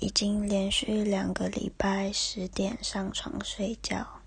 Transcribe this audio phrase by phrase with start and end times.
[0.00, 4.17] 已经连续两个礼拜十点上床睡觉。